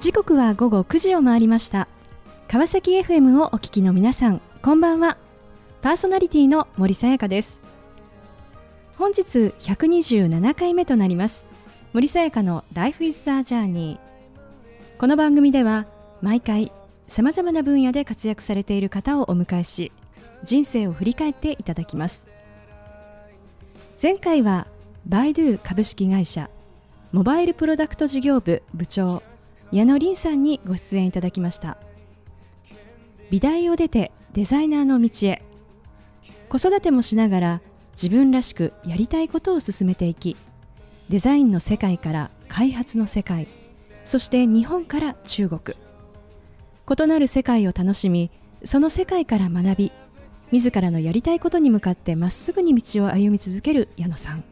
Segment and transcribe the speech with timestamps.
[0.00, 1.86] 時刻は午後9時を回りました。
[2.48, 5.18] 川崎 FM をお聞きの皆さんこんばんは。
[5.82, 7.62] パーソナリティの森さやかです。
[8.96, 11.46] 本日127回目となります。
[11.92, 13.98] 森さやかの Life is a Journey
[14.96, 15.84] この番組では
[16.22, 16.72] 毎回
[17.06, 19.92] さまざまな分野で活躍されている方をお迎えし
[20.44, 22.26] 人生を振り返っていただきます。
[24.02, 24.66] 前回は
[25.04, 26.48] バイドゥ株式会社
[27.12, 29.22] モバイルプロダクト事業部部長
[29.72, 31.78] 矢野凛さんにご出演いただきました。
[33.30, 35.42] 美大を出てデザイナーの道へ。
[36.48, 37.60] 子育てもしながら
[37.92, 40.36] 自分らしくやりたいことを進めていき
[41.08, 43.46] デザインの世界から開発の世界
[44.04, 45.76] そして日本から中国。
[46.88, 48.32] 異なる世界を楽しみ
[48.64, 49.92] その世界から学び
[50.50, 54.42] 自らのやりたいことに向かってまっすぐに道を歩み続ける矢野さん。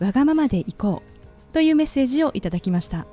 [0.00, 1.02] わがままで行こ
[1.50, 3.06] うというメッセージをいただきました。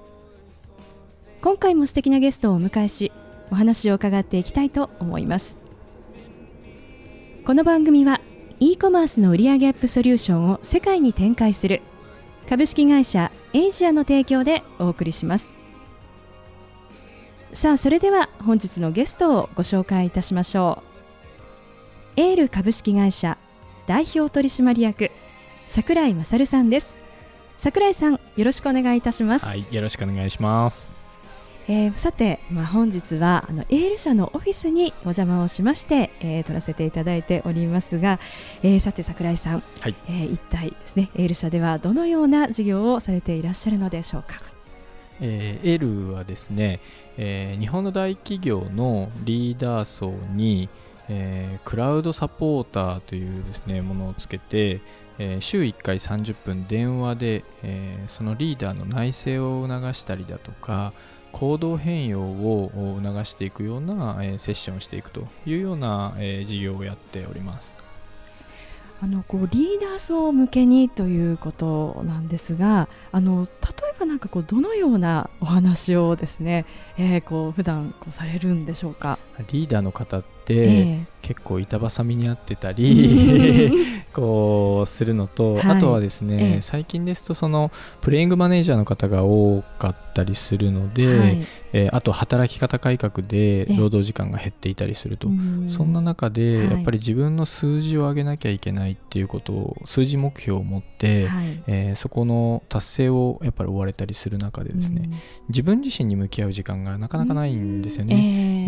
[1.42, 3.12] 今回も素敵なゲストをお迎えし
[3.50, 5.58] お話を伺っていきたいと思います。
[7.44, 8.22] この番組は
[8.60, 11.82] e コマースの売上アップソリューションを世界に展開する
[12.48, 15.58] 株式会社エイジアの提供でお送りします。
[17.54, 20.84] さあそれでは本日のゲストをご紹介いたしましょ
[22.18, 22.22] う。
[22.22, 23.40] エール株式会社
[23.88, 25.10] 代表取締役
[25.68, 26.98] 桜井勝さんです。
[27.58, 29.46] 桜井さんよろしくお願いいたします。
[29.46, 31.01] はいよろしくお願いします。
[31.72, 38.20] えー、さて、まあ、本日はあのエール社のオフィスにお邪魔をしまして、えー、撮らせていただいておりますが、
[38.62, 44.42] えー、さて櫻井さん、はいえー、一体ですねエール社ではどのような事業をされていらっしゃるのでしょうか？
[45.22, 46.82] えー、エールはですね、
[47.16, 50.68] えー、日本の大企業のリーダー層に、
[51.08, 54.82] えー、クラウドサポーターというですねものをつけて、
[55.20, 60.92] えー、週1回30分電話で、えー、そのリーダーの内政を促したりだとか
[61.32, 67.76] 行動変容を促していくような、えー、セッションをしていくというような、えー、事業をやっております。
[69.04, 76.68] あのこうリーダー層向けにということなんですがあの例えばなんかこうどのようなお話をですね、
[77.00, 79.18] えー、こう普段こうされるんでしょうか？
[79.52, 80.22] リーダーの方
[81.22, 83.72] 結構板挟みにあってたり
[84.14, 87.72] こうするのと、はい、あとはですね、えー、最近ですとその
[88.02, 95.30] プレイングマネージャーの方が多かったりするので、はい、えー、あと働き方改革で労働時間が減っていたりすると、
[95.68, 105.10] そんな中でやっぱり自分の数字を上げなきゃいけないっていうことを数字目標を持って、はい、えー、そこの達成をやっぱり追われたりする中でですね、
[105.48, 108.16] 自分自身に向き合う時間がなかなかないんですよね。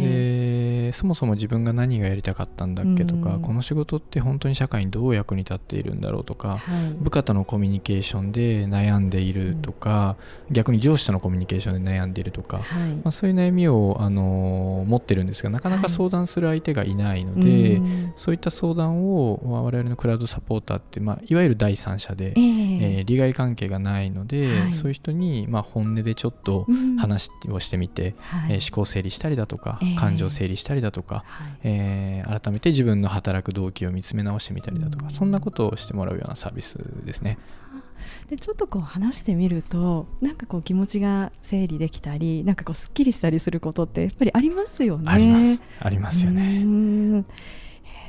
[0.02, 0.43] で
[0.92, 10.18] そもそも自分が何がやりたかったんだっけとか、この仕事って本当に社会にどう役に立っているんだろうとか、はい、部下とのコミュニケーションで悩んでいるとか、
[10.52, 17.80] 逆に上司とのコミュニケーションで悩んでいるとか、はい、まあ、そういう悩みを、あの持ってるんですがなかなか相談する相手がいないので、
[18.16, 26.68] そういった相談を我々のクラウドサポーターって、まあ、いわゆる第三者で、えー、えー、利害関係がないので、はい、そういう人に、まあ、本音でちょっと
[26.98, 28.16] 話をしてみて、
[28.48, 37.38] うん、えー、思考整理したりだとか、えー、感情整理したりだとか、はい、えー、改めて自分の働く動機を見つめ直してみたりだとか、うん、そんなことをしてもらうようなサービスですね。
[38.30, 45.06] でちょっとこう話してみるとなんかこう気持ちが整理できたりなんかこうすっきりしたりすることってやっぱりありますよね。
[45.10, 45.62] あります。
[45.80, 47.24] ありますよね。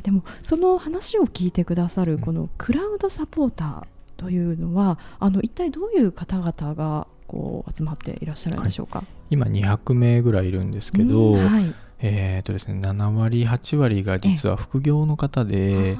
[0.02, 3.86] でもその話を聞いてくださるこのクラウドサポーター
[4.18, 11.74] というのはあの一体どういう方々がこう集まっていらっしゃるんでしょうか、はい、今200名ぐらいいるんですけど、はい、
[12.06, 15.96] えーとですね、7割8割が実は副業の方で。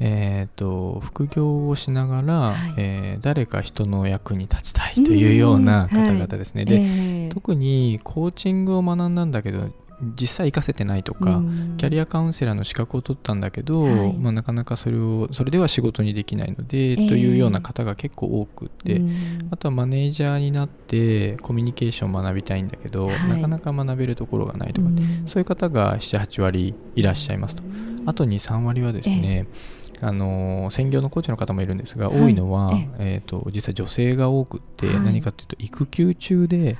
[0.00, 0.58] えー。
[0.58, 9.70] と、副業をしながら、はい、えー、誰か人の役に立ちたいというような方々ですね、はい、で、えー、特にコーチングを学んだんだけど
[10.00, 11.42] 実際活かせてないとか、
[11.76, 19.00] キャリアカウンセラーの資格を取ったんだけど、はい、まあ、なかなかそれをそれでは仕事にできないので、えー、というような方が結構多くて、
[19.50, 24.88] あとはマネージャーになってコミュニケーションを学びたいんだけど、はい、なかなか学べるところがないとか、
[25.26, 27.62] そういう方が78割いらっしゃいますと。
[28.06, 29.46] あと23割はですね、
[29.94, 36.78] えー、あの専業のコーチの方もいるんですが、多いのは、えーと、実際女性が多くて、何かというと育休中で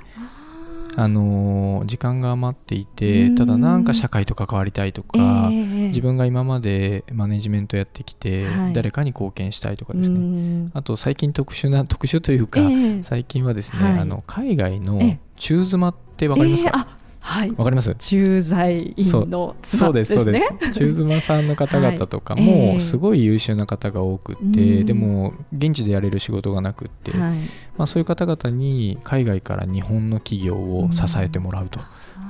[0.95, 10.69] あの時間が余っていてただなんか社会と関わりたいとか、えー、自分が今までマネジメントやってきて、はい、誰かに貢献したいとかですね。
[10.73, 17.93] あと最近特殊な特殊というか、えー、最近はですね、はい、あの海外の中妻って分かりますか、えーはい、わかります？
[17.99, 20.79] 駐在員のそうですそうです。
[20.79, 27.37] 中 妻さんの方々とかもすごい優秀な方が多くって、はいでも現地でやれる仕事がなくって、はい、
[27.77, 31.79] まあ、そういう方々に海外から日本の企業を支えてもらうと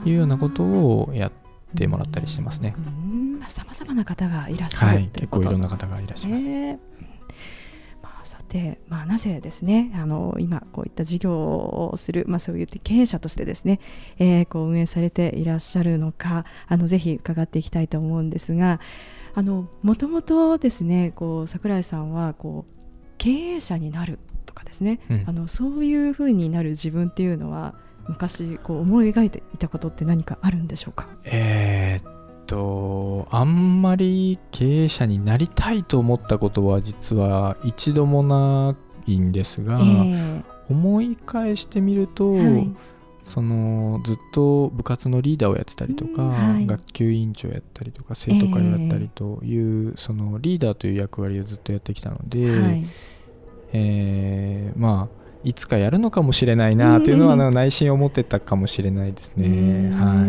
[0.06, 1.32] いうようなことをやっ
[1.76, 2.74] てもらったりしてますね。
[3.48, 6.89] さまざまな方がいらっしゃる、はい、結構いろんな方がいらっしゃいます。
[8.48, 13.80] で、まあ、なぜですねあの今こういった事業をする、まあ、そういった経営者としてですね、
[14.18, 18.80] えー、こう運営されていらっしゃるのかあのぜひ伺っていきたいと思うんですが
[19.36, 22.74] もともとですねこう桜井さんはこう
[23.18, 27.76] 経営者になるとかですね、うん、あのそういうふうになる自分っていうのは
[28.08, 31.08] 昔こう思い描いていたことって何かあるんでしょうか？
[31.26, 32.19] えー、
[32.50, 38.76] とあんまり経営者になりたいと思ったことは実は一度もな
[39.06, 42.76] いんですが、えー、思い返してみると、はい、
[43.24, 49.56] そのずっと部活のリーダーをやってたりとか、はい、学級委員長やったりとか生徒会をやったりとい
[49.88, 52.86] う、えー、そのリーダーという役割をずっとやってきたので、はい、
[53.74, 59.92] えー、まあいつかやるのかもしれないなというのは内心思ってたかもしれないですね。
[59.92, 60.29] はい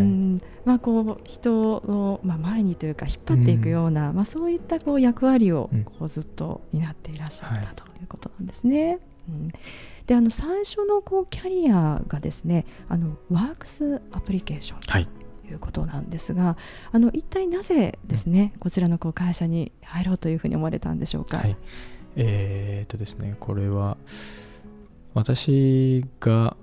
[0.70, 5.69] まあ、こう人を、まあ、前にというか引っ張っていくような、まあ、そういったこう役割を
[5.99, 9.00] こうずっと担っていらっしゃったということなんですね。
[9.28, 9.49] うん、
[10.06, 15.08] であの最初のこうキャリアがですねあのワークスアプリケーション、はい。
[15.50, 16.56] いうことなんですが
[16.93, 21.38] あの一体なぜですね、うん、こちらのこう会社に入ろうというふうに思われたんでしょうか？
[21.38, 21.56] はい、
[22.14, 23.96] えー、っとですねこれは
[25.14, 26.56] 私が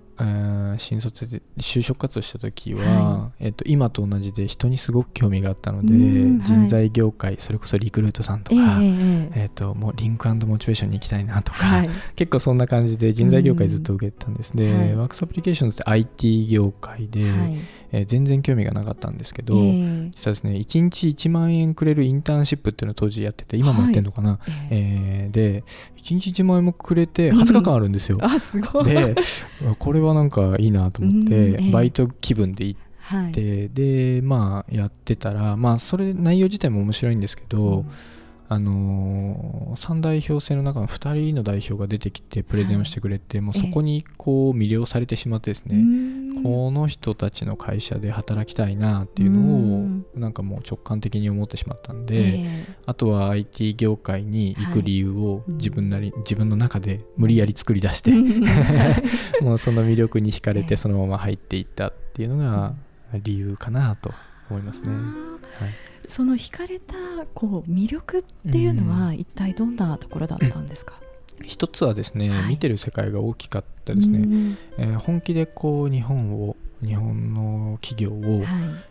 [0.77, 14.55] 新卒で就職活動した時は、はい、えっと、今と同じで人にすごく興味があったので、人材業界、それこそリクルートさんとか、えー、えー、ともうリンクモチベーションに行きたいなとか、はい、結構そんな感じで人材業界ずっと受けてたんです。
[14.55, 17.31] で、はい、ワークスアプリケーションズって IT 業界で、
[17.91, 24.39] えー、全然興味がなかったんですけど、えー、実はですね1日1万円くれるインターンシップっていうのを当時やってて今もやってるのかな、はい、
[24.71, 25.63] えー、で
[25.97, 28.85] 1日1万円もくれて20日間あるんですよ、 うん、あすごい。
[28.85, 29.15] で
[29.79, 33.31] これはなんかいいなと思って、バイト気分で行って、はい、
[33.73, 37.85] でまあやってたらまあそれ内容自体も面白いんですけど、うん
[38.49, 45.75] あのー、3代表制の中の2人の代表が出てきてプレゼンをしてくれて、はい、もうそこにこう魅了されてしまってですね、
[46.43, 52.45] この人たちの会社で働きたいなっていうのをなんかもう直感的に思ってしまったんで、
[52.85, 58.11] あとは IT 業界に行く理由を自分なり、自分の中で無理やり作り出して
[59.43, 62.75] もうその魅力に惹かれてそのまま入っていったっていうのが
[63.13, 64.13] 理由かなと
[64.49, 64.89] 思いますね。
[64.91, 65.87] はい。
[66.07, 66.95] その惹かれた
[67.33, 70.95] こう魅力っていうのは一体どんなところだったんですか、
[71.39, 78.43] うん、一つはですね、はい、見てる世界が大きかったですね、うん、えー、本気でこう日本を日本の企業を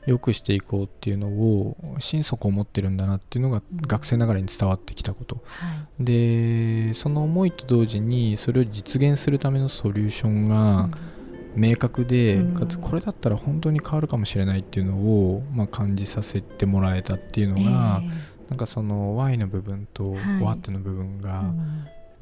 [0.06, 11.15] 良くしていこうっていうのを心底思ってるんだなっていうのが学生ながらに伝わってきたこと、はい、でその思いと同時にそれを実現するためのソリューションが、うん
[11.56, 21.44] 明確で、かつこれだったら本当に変わるかもしれないっていうのを、まあ、感じさせてもらえたっていうのが、えー、なんかその Y の部分と What の部分が、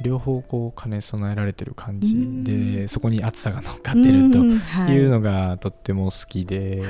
[0.02, 2.14] 両方こう兼ね備えられてる感じ
[2.44, 5.06] で、そこに熱さが乗っかってるとい。
[5.06, 6.82] うのがとっても好きで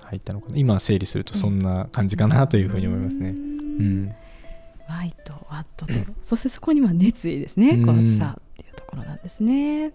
[0.00, 3.30] 入ったのかな、今整理するとそんな感じかなというふうに思いますね。
[3.30, 4.14] うん、
[4.88, 5.86] Y と What と
[6.22, 8.38] そしてそこには熱意ですね、この熱さ
[8.88, 9.92] ころなんですね。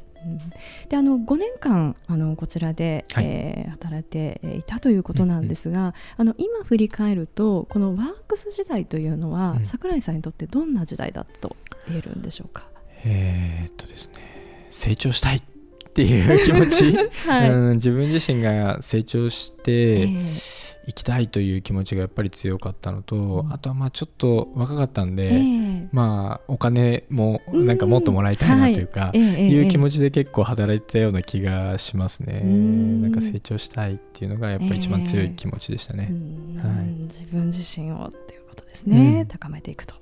[0.88, 11.58] であの5年間あのこちらで、はい、えー、働いていたということなんですが、うんうん、あの今振り返るとこのワークス時代というのは、うん、桜井さんにとってどんな時代だと
[11.90, 12.66] 言えるんでしょうか？
[13.04, 15.44] えー、っとですね成長したい
[15.94, 16.98] っていう気持ち、
[17.30, 39.96] はい、うん、自分自身が成長して、えー行きたいという気持ちがやっぱり強かったのと、うん、あとはまあちょっと若かったんで、えー、まあお金もなんかもっともらいたいなというか、はい、いう気持ちで結構働いてたような気がしますね、えー、なんか成長したいっていうのがやっぱり一番強い気持ちでしたね、えー、はい、自分自身をっていうことですね、うん、高めていくと。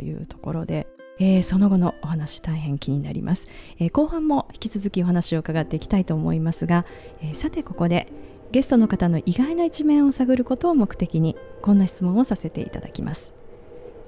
[0.00, 0.86] いうところで
[1.18, 6.84] えー、その後のお話大変気になります、えー、後半も引き続きお話を伺っていきたいと思いますが、
[7.22, 8.12] えー、さてここで
[8.52, 13.34] ゲストの方の意外な一面を探ることを目的にこんな質問をさせていただきます。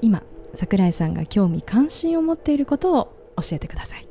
[0.00, 0.22] 今
[0.54, 4.08] 桜井さんが興味関心を持っていることを教えてください。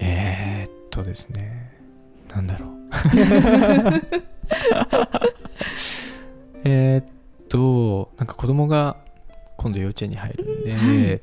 [0.00, 1.72] えー、っとですね。
[2.28, 2.70] なんだろう。
[6.64, 9.01] えっとなんか子供が
[9.62, 11.20] 今度幼稚園に入るんで、はい、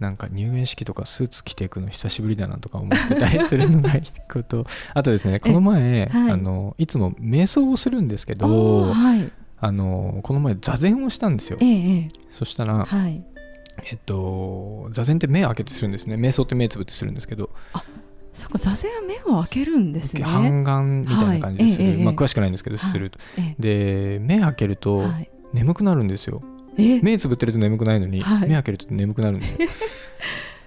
[0.00, 13.22] なんか入園式とかスーツ着ていくの久しぶりだなとか思ってたりするのが一こと あとですねこの前、はい、あのいつも瞑想をするんですけど、はい、あのこの前座禅をしたんですよ、ええ、そしたら、はい、
[13.90, 16.16] えっと座禅って目を開けてするんですね。
[16.16, 17.50] 瞑想って目つぶってするんですけど。
[18.32, 20.22] そこ座禅は目を開けるんですね。
[20.22, 23.18] 半眼みたいな感じでする、はい、まあ、詳しくないんですけど、すると、
[23.58, 25.04] で目開けると
[25.52, 26.40] 眠くなるんですよ、
[26.76, 29.58] 目つぶってると眠くないのに、目開けると眠くなるんですよ。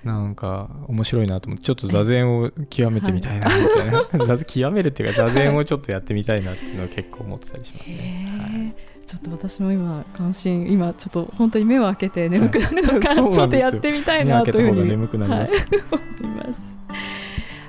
[0.03, 8.75] なんか面白いなと思ってちょっと座禅を極めてみたいなみたいな、はい、極めるっていうか座禅をちょっとやってみたいなっていうのは結構思ってたりしますね。
[9.07, 15.63] ちょっと私も今関心今ちょっと本当に目を開けて眠くなるのか、はい、ちょっとやってみたいなというふうに眠くなります、はい、
[16.21, 16.61] 思います。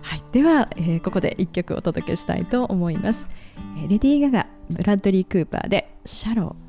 [0.03, 3.31] はい、では、えー、ここで一曲お届けしたいと思います。
[3.83, 6.64] えー、レディー・ガガブラッドリー・クーパーでシャロー。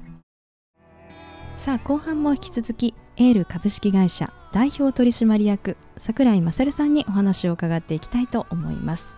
[1.55, 9.17] さあ後半も引き続きエール株式会社代表取締役櫻井勝さんにお話を伺っていきたいと思います。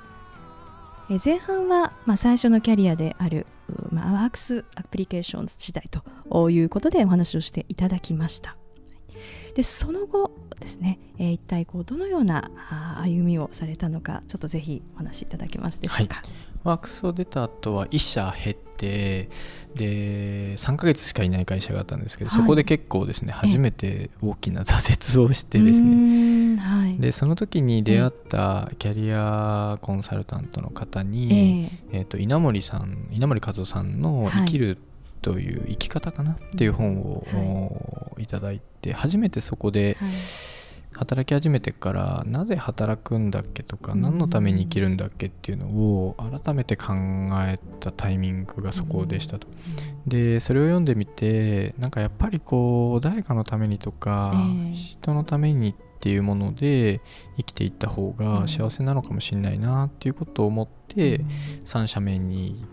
[1.10, 3.48] え前半は、まあ、最初のキャリアである、
[3.92, 8.56] まあ、ワークスアプリケーション時代ということでお話をしていただきました。
[9.56, 12.52] でその後ですね、えー、一体こうどのような
[13.02, 16.26] 歩みをされたのかちょっとぜひお話しいただけますでしょうか、はい。
[16.68, 19.30] ワークスを出た後は1社減って
[19.74, 34.78] で3ヶ月しかいない会社があったんですけど、はい、そこで結構ですね初めて大きな挫折をしてですね、はい、でその時に出会ったキャリアコンサルタントの方に、えー、と稲森さん稲森和夫さんの「生きる」
[35.22, 39.98] という生き方かなっていう本を、い、ただいて初めてそこで、
[40.98, 46.94] 働き始めてからなぜ働くんだっけとか何のために生きるんだっけっていうのを改めて考
[47.46, 49.48] えたタイミングがそこでしたと。
[50.08, 54.34] でそれを読んでみてなんかやっぱりこう誰かのためにとか、
[54.74, 57.02] 人のためにっていうもので
[57.38, 61.22] 生きていった方が幸せなのかもしれないなっていうことを思って
[61.64, 62.66] 三者面に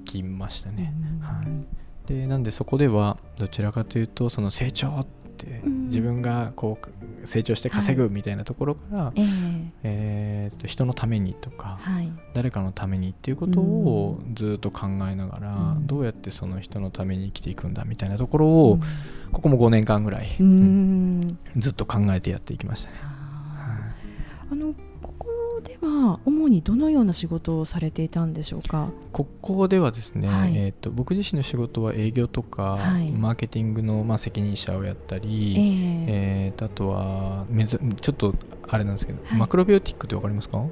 [0.00, 0.92] 行きましたね。
[1.20, 5.06] はい、でなんでそこではどちらかというとその成長っ
[5.42, 9.20] って自分がこう成長して稼ぐみたいなところから、はい、
[9.82, 23.11] えー、と人のためにとか、はい、誰かのためにっていうことをずっと考えながら、うん、どうやってその人のために生きていくんだみたいなところを、うん、ここも5年間ぐらい、うん、ずっと考えてやっていきましたね。
[26.24, 28.90] 主にどのような仕事をされていたんでしょうか？
[29.12, 38.34] ここではですね、はい、えーと、僕自身の仕事は営業とか、はい、マーケティングの、まあ、責任者をやったり、えー、えーとあとはめずちょっと
[38.68, 40.64] あれなんですけど、はい、マクロビオティックって分かりますか？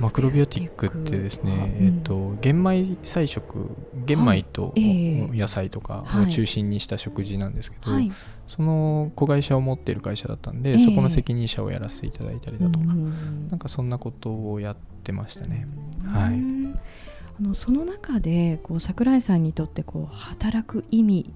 [0.00, 0.86] マクロビオティック。
[0.86, 3.70] ってですね、えーと、玄米菜食
[4.06, 8.10] 玄米と野菜とかを中心にした食事なんですけど、はい、
[8.48, 15.66] その子会社を持っている会社だったんで、えー、そこの責任者をやらせていただいたりだとか、なんかそんなことをやってましたね。
[16.04, 16.34] はい、
[17.38, 21.32] あのその中でこう桜井さんにとってこう働く意味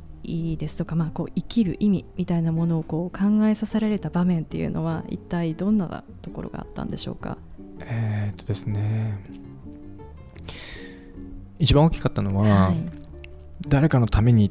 [0.59, 7.39] ですとか、まあ、こう生きる意味みたいなものをこう考えさせられた場面っていうのは一体どんなところがあったんでしょうか？
[7.87, 9.19] えー、っとですね
[11.59, 12.77] 一番大きかったのは、はい、
[13.67, 14.51] 誰かのためにっ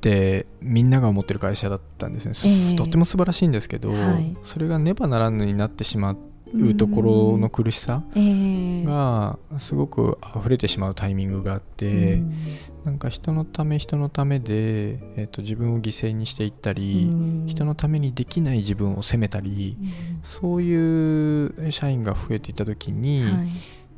[0.00, 6.12] てみんなが思ってる会社だったんですね、えー、とっても素晴らしいんですけど、はい、それがねばならぬになってしま
[6.54, 12.22] うところの苦しさがすごく溢れてしまうタイミングがあって、
[12.84, 17.10] なんか人のため人のためで、えー、と自分を犠牲にしていったり、
[17.46, 19.76] 人のためにできない自分を責めたり、
[20.22, 23.48] そういう社員が増えていた時に、はい、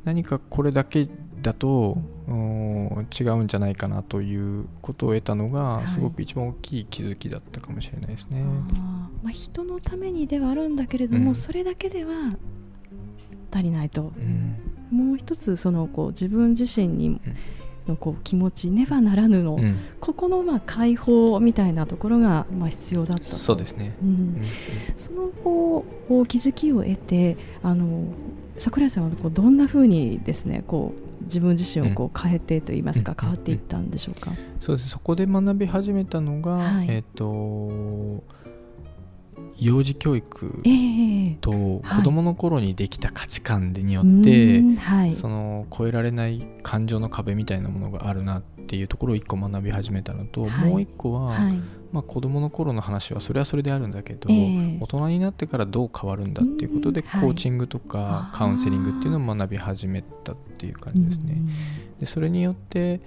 [0.03, 1.07] 何かこれだけ
[1.41, 8.43] だと、うん、違うんじゃないかなということを得たのが、すごく一番大きい気づきだったかもしれないですね。
[9.23, 12.35] まあ、人のためにではあるんだけれども、うん、それだけでは
[13.51, 14.57] 足りないと、うん、
[14.91, 17.19] もう一つそのこう自分自身に
[17.87, 24.45] のこう気持ちねばならぬの、うん、ここのまあ解放みたいなところがまあ必要だったそうですね、うん、
[24.95, 28.05] そのこう気づきを得てあの
[28.57, 34.89] 桜井さんはこうどんなふうにですねこう自分自身をこう変えてといいますか、変わっていったんでしょうか、そうです。
[34.89, 38.23] そこで学び始めたのが、はい、えっ、ー、と
[39.57, 40.53] 幼児教育
[41.41, 61.35] と子どもの頃にできた価値観によって、はい、その越えられない感情の壁みたいなものがあるなっていうところを一個学び始めたのと、はい、もう一個は、はい、まあ、子どもの頃の話はそれはそれであるんだけど、えー、大人になってからどう変わるんだっていうことで、コーチングとかカウンセリングっていうのを学び始めたっていう感じですね。
[61.99, 63.01] でそれによって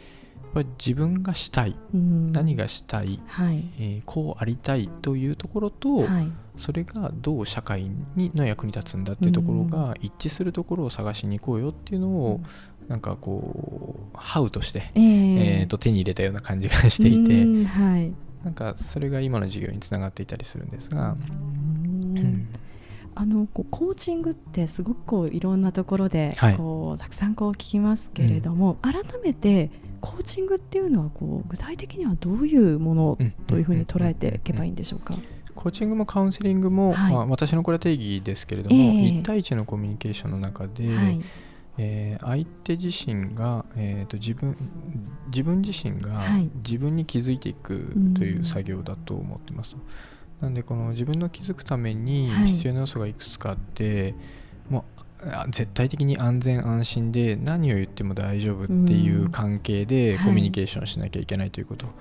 [0.55, 12.41] ぱり自分がしたい、うん、何がしたい、はい、えー、こうありたいというところと、はい、それがどう社会にの役に立つんだっていうところが一致するところを探しに行こうよっていうのを、
[12.89, 18.13] なんかこうハウとして、えー、えーと手に入れたような感じがしていて、はい、
[18.45, 21.13] なんかそれが今の授業につながっていたりするんですが。
[21.13, 22.49] うん。
[23.17, 29.71] あのこうコーチングってすごくこういろんなところでこう、はい、たくさんこう聞きますけれども、うん、改めて
[30.07, 35.15] コーチングっていうのはこう具体的にはどういうものというふうに捉えていけばいいんでしょうか？
[35.55, 41.21] コーチングもカウンセリングも、はい、まあ、私のこれは定義ですけれども、えー、1対1のコミュニケーションの中で、はい、
[41.79, 44.57] えー、相手自身が、えーと、自分
[45.29, 46.23] 自分自身が
[46.57, 49.77] 自分に気づいていくという作業だと思ってます。
[50.41, 54.15] なんでこの自分の気づくために必要な要素がいくつかあって、はい、
[54.71, 54.94] もう
[55.51, 61.93] 絶対的に安全安心で何を言っても大丈夫っていう関係でコミュニケーションしなきゃいけないということ、は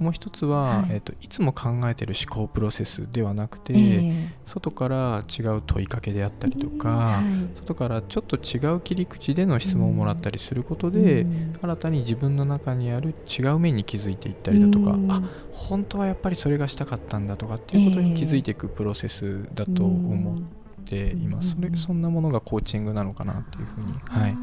[0.00, 0.86] い、もう一つは、はい。
[0.90, 11.26] えーと、いつも考えてる思考プロセスではなくて、えー、外から違う問いかけであったりとか、はい、外からちょっと違う切り口での質問をもらったりすることで、
[11.62, 21.52] 新たに自分の中にある違う面に気づいていったりだとか、あ本当はやっぱりそれがしたかったんだとかっていうことに気づいていくプロセスだと思っています。
[21.54, 23.92] それそんなものがコーチングなのかなっていうふうに。
[24.04, 24.36] はい。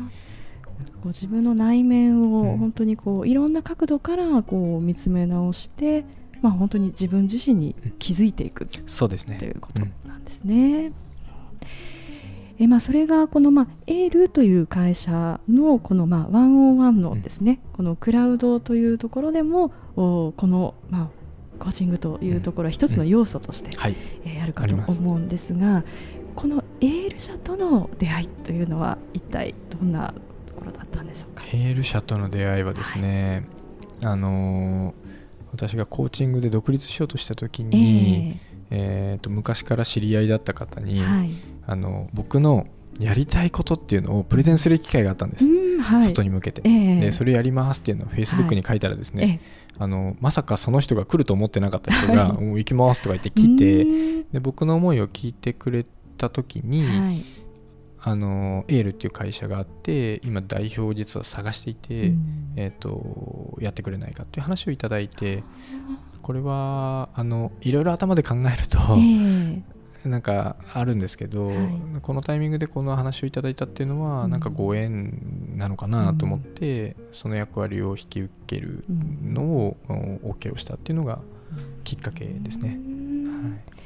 [1.01, 6.05] ご自分の内面を本当にこう、いろんな角度からこう見つめ直して、
[6.41, 9.37] まあ、本当に自分自身に気づいていく、そうですね。
[9.37, 10.91] ということなんですね。
[12.59, 21.09] えまあ、それがこの、まあ、エールという会社のこの、まあ、ワンオンワンのですね、このクラウドというところでもおこの、まあ、
[21.57, 23.95] コーチングというところは一つの要素として、はい。
[24.25, 25.83] えー、あるかと思うんですが
[26.35, 30.13] このエール社との出会いというのは一体どんな
[30.61, 31.43] ころだったんでしょうか？
[31.47, 33.47] エール社との出会いはですね、
[34.01, 34.93] はい、あの
[35.51, 38.37] 私がコーチングで独立しようとした時に、
[38.69, 41.31] えー、えーと昔から知り合いだった方に、はい、
[41.65, 42.67] あの僕の
[42.99, 45.47] やりたいことっていうのをプレゼンする機会があったんです、
[45.79, 49.39] はい、外に向けて、えー、でそれやりますっていうのをフェイスブックに書いたらですね、はい。
[49.79, 53.85] あのまさかその人が来ると思ってなかった人が「もう行きます」とか言って来て
[54.31, 55.85] で僕の思いを聞いてくれ
[56.21, 56.85] た時に、
[58.03, 65.43] あのエールっていう会社があって今代表を実は探していて、うん、えーと、やってくれないかっていう話をいただいて
[66.23, 69.63] これはあのいろいろ頭で考えると、えー、
[70.05, 71.57] なんかあるんですけど、はい、
[72.01, 81.19] このタイミングでこの話をいただいたっていうのは、うん、なんかご縁なのかなと思って、うん、その役割を引き受けるのを、うん、OK をしたっていうのが
[81.83, 82.69] きっかけですね。
[82.69, 82.75] は
[83.77, 83.80] い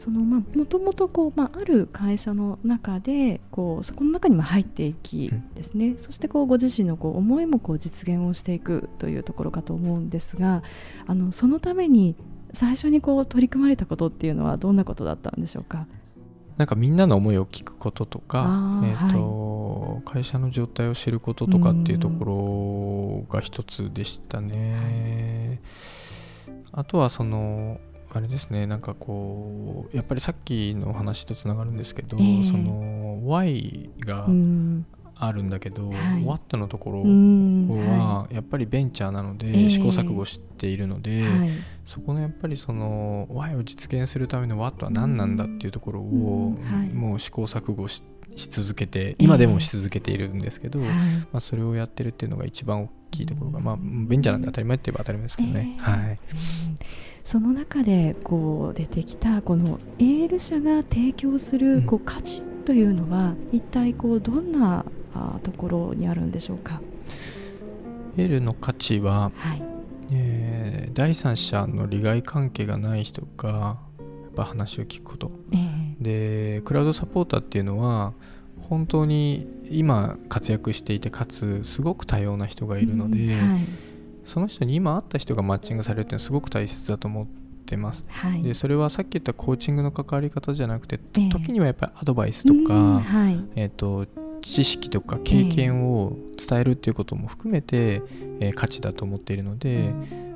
[0.00, 10.62] そのまあもともとこう、まあ、ある会社の中でこうそこの中にも入っていきですね、うん、そしてこうご自身のこう思いもこう実現をしていくというところかと思うんですが
[11.06, 12.16] あのそのために
[12.52, 15.86] 最初にこう取り組まれたことっていうのはどんなことだったんでしょうか？
[16.56, 25.60] なんかみんなの思いを聞くこととか、えーと、はい、会社の状態を知ることとかっていうところが一つでしたね。
[26.72, 27.80] あとはその
[28.12, 34.26] あれですねなんかこうやっぱりさっきの話とつながるんですけど、えー、その Y が
[35.14, 41.50] あるんだけど、はい、What のところはやっぱりベンチャーなので試行錯誤しているので、えーはい、
[41.84, 46.56] そこのやっぱりその Y を実現するための What は何なんだっていうところを
[46.94, 55.76] もう試行錯誤してし続けて今でもし続けているんですけど、えー、まあ、それをやってるっていうのが一番大きいところが、まあ、ベンチャーなんで当たり前って言えば当たり前ですけどね。
[55.78, 56.18] えー、はい。
[57.22, 64.84] その中でこう出てきたこのエール社が提供するこう価値というのは、一体こうどんな
[65.42, 66.80] ところにあるんでしょうか？
[68.16, 69.62] エールの価値は、はい。
[70.12, 73.76] えー、第三者の利害関係がない人がや
[74.30, 75.60] っぱ話を聞くこと、えー、
[76.00, 78.12] でクラウドサポーターっていうのは
[78.68, 83.60] 本当に今活躍していてかつすごく多様な人がいるので、うんはい。
[84.30, 87.26] その人に今会った人がマッチングされるっていうのはすごく大切だと思っ
[87.66, 94.06] てます、はい、でそれはさっき言ったコーチングの関わり方じゃなくて、えー、時にはやっぱりアドバイスとか、はい、えーと、
[94.42, 98.02] 知識とか経験を伝えるっていうことも含めて、
[98.38, 99.92] えー、価値だと思っているので、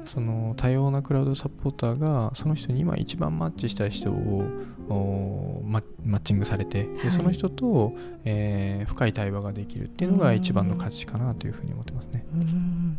[0.06, 4.44] その多様なクラウドサポーターがその人に今一番マッチしたい人を
[4.88, 7.94] マッチングされて、でその人と、
[8.24, 12.24] えー、深い対話ができるっていうのが一番の価値かなというふうに思ってますね。
[12.34, 12.98] うん。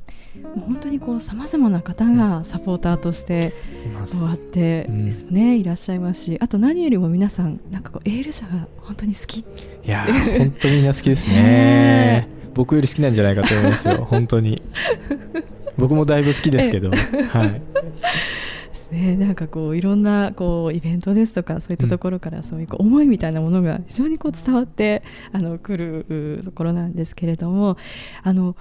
[0.62, 3.54] 本当にこうさまざまな方がサポーターとして
[4.08, 9.40] 終わってですね、うん、いらっしゃいますしあと何よりも皆さんなんかこうエール社が本当に好き。
[9.40, 9.46] い
[9.84, 10.06] や
[10.38, 12.28] 本当にみんな好きですね。
[12.56, 14.62] 僕より好きなんじゃないかと思いますよ本当に。
[15.78, 16.90] 僕もだいぶ好きですけど、
[17.30, 17.62] はい
[18.86, 27.78] ですねなんかこういろんなこうイベントですとかそういったところからそういうこう思いみたいなものが非常にこう伝わってあの来るところなんですけれども
[28.24, 28.56] あの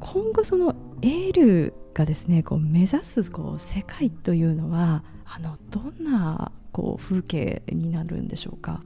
[0.00, 8.82] 今後そのエールがですねこう目指すこう世界というのはあのどんなこう風景になるんでしょうか？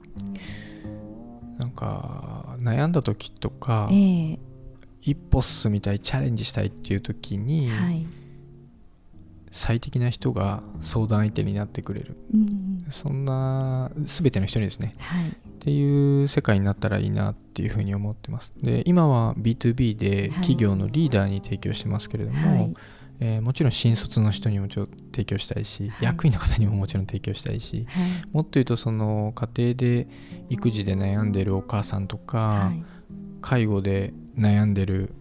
[1.57, 4.39] なんか悩んだ時とか、えー、
[5.01, 8.05] 一歩進みたいチャレンジしたいっていう時に、はい、
[9.55, 18.51] 最適な人が相談相手になってくれる、うん、そんな全ての人にですね、はい、っていう世界になったらいいなっていうふうに思ってます。
[18.61, 22.73] で今は B2B で企業のリーダーに提供してますけれども、はい。
[23.21, 30.07] えー、もちろん新卒の人にもちょ提供したいし、はい、役員の方にももちろん提供したいし、はい、もっと言うとその家庭で
[30.49, 32.83] 育児で悩んでるお母さんとか、はい、
[33.45, 35.13] 介護で悩んでる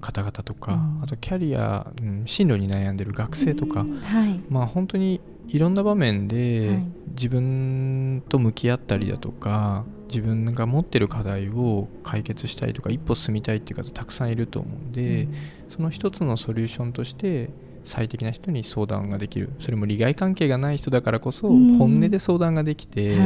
[0.00, 15.34] 方々とか、うん、あとキャリア、うん、進路に悩んでる学生とか、はい、まあ本当にいろんな場面で自分と向き合ったりだとか自分が持ってる課題を解決したいとか一歩進みたいっていう方たくさんいると思うんで、うん、
[15.68, 17.50] その一つのソリューションとして
[17.88, 19.50] 最適な人に相談ができる。
[19.58, 23.16] それも利害関係がない人だからこそ本音で相談ができて、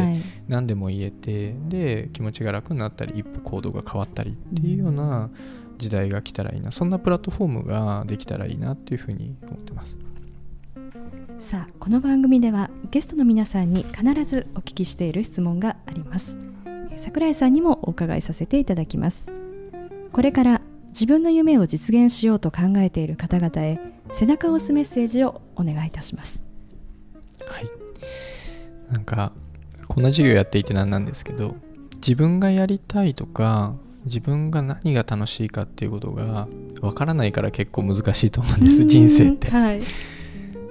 [0.49, 5.31] 何でも言えてで気持ちが楽になったり一歩行動が変わったりっていうような
[5.79, 6.73] 時代が来たらいいな。
[6.73, 9.97] そんなプラットフォームができたらいいなっていうふうに思ってます。
[11.39, 16.37] さあこの番組ではゲストの皆さんに必ずお聞きしている質問があります。
[16.97, 19.27] 桜井さんにもお伺いさせていただきます。
[20.13, 23.81] これから自分の夢を実現しようと考えている方々へ
[24.13, 26.45] 背中を押すメッセージをお願いいたします。
[27.47, 27.71] はい。
[28.93, 29.33] なんか
[29.89, 31.57] こんな授業やっていてなんなんですけど
[31.97, 36.49] 自分がやりたいとか自分が何が楽しいかっていうことが
[36.81, 39.83] わからないから結構難しいと思うんです人生って、はい、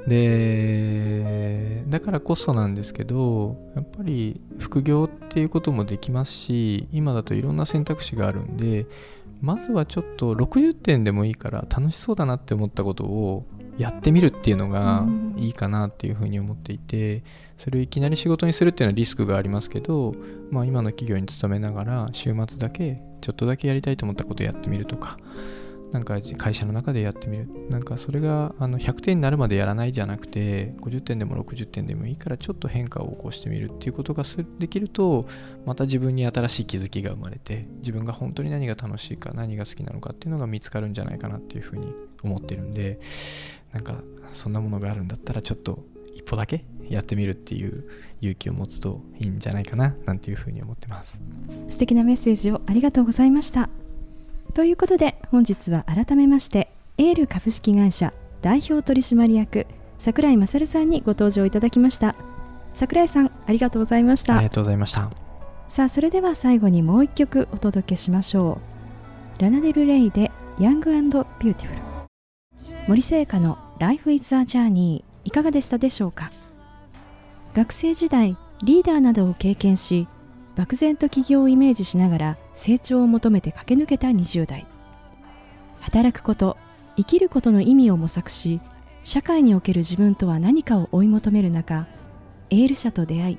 [0.08, 8.86] でだからこそなんですけどやっぱり副業っていうこともできますし今だといろんな選択肢があるんで
[9.42, 13.46] まずはちょっと60点でもいいから楽しそうだなって思ったことを
[13.78, 15.06] やってみるっていうのが
[15.38, 17.24] いいかなっていうふうに思っていて
[17.58, 20.14] それをいきなり仕事にするっていうのはリスクがありますけど、
[20.52, 25.18] まあ、今の企業に勤めながら週末だけちょっとだけやりたいと思ったことをやってみるとか
[25.92, 27.50] なんか会社の中でやってみる。
[27.70, 34.24] なんかそれがあの100点になるまでやらないじゃなくて50点でも60点でもいいからちょっと変化を起こしてみるっていうことが
[34.60, 35.26] できると
[35.66, 43.00] また自分に新しい気づきが生まれて自分が本当に何が楽しいか何が好きなのかっていうのが見つかるんじゃないかなっていうふうに思ってるんで
[43.74, 44.02] なんか
[44.34, 47.86] そんなものがあるんだったらちょっと一歩だけやってみるっていう
[48.22, 51.22] 勇気を持つといいんじゃないかななんていうふうに思ってます。
[51.70, 53.70] 素敵なメッセージをありがとうございました。
[54.54, 59.66] ということで本日は改めましてエール株式会社代表取締役
[59.98, 62.16] 櫻井勝さんにご登場いただきました。
[62.74, 64.38] 櫻井さんありがとうございました。
[64.38, 65.10] ありがとうございました。
[65.68, 68.60] さあそれでは最後にもう一曲お届けしましょ
[69.40, 69.42] う。
[69.42, 71.82] ラナデル・レイで Young and Beautiful
[72.88, 76.32] 森聖華の Life is a Journey いかがでしたでしょうか？
[77.54, 80.08] 学生時代リーダーなどを経験し
[80.56, 84.68] 漠然と起業をイメージしながら成長を求めて駆け抜けた20代。
[85.80, 86.58] 働くこと
[86.98, 88.62] 生きることの意味を模索し
[89.04, 91.88] 社会における自分とは何かを追い求める中
[92.50, 93.38] エール社と出会い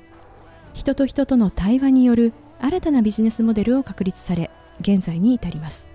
[0.73, 4.49] 人と人との対話による新たなビジネスモデルを確立され
[4.81, 5.91] 現在に至ります。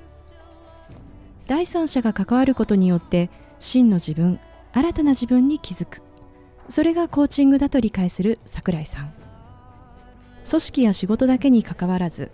[1.47, 4.39] 第三者が関わることによって真の自分
[4.73, 6.03] 新たな自分に気づく。
[6.69, 9.18] それがコーチングだと理解する櫻井さん。
[10.49, 12.31] 組織や仕事だけにかかわらず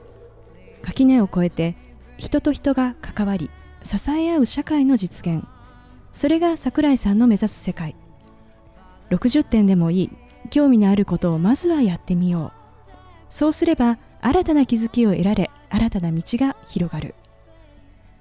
[0.83, 1.77] 垣根を越えて
[2.17, 3.51] 人と人が関わり
[3.85, 5.45] 支え合う社会の実現。
[6.15, 7.95] それが櫻井さんの目指す世界。
[9.11, 10.11] 60点でもいい。
[10.51, 12.53] 興味のあることをまずはやってみよ
[12.89, 12.93] う。
[13.29, 17.15] そうすれば新たな気づきを得られ新たな道が広がる。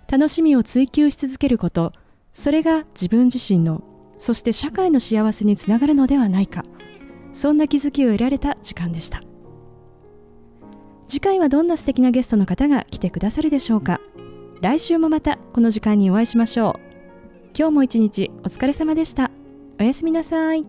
[0.10, 1.94] 楽しみを追求し続けること。
[2.34, 3.84] それが自分自身の
[4.18, 6.64] そして社会の幸せにつながるのではないか。
[7.32, 9.22] そんな気づきを得られた時間でした。
[11.14, 14.02] 次回はどんな素敵なゲストの方が来てくださるでしょうか。
[14.62, 16.80] 来週もまたこの時間にお会いしましょう。
[17.56, 19.30] 今日も一日お疲れ様でした。
[19.80, 20.66] おやすみなさい。